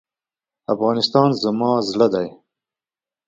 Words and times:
افغانستان 0.73 1.29
زما 1.43 1.71
زړه 1.89 2.07
دی. 2.13 2.27